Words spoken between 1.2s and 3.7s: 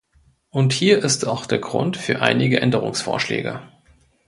auch der Grund für einige Änderungsvorschläge.